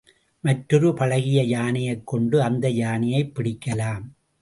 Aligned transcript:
மற்றொரு 0.39 0.93
பழகிய 0.93 1.43
யானையைக் 1.43 2.07
கொண்டு 2.07 2.41
அந்த 2.41 2.69
யானையைப் 2.69 3.31
பிடிக்கலாம். 3.35 4.03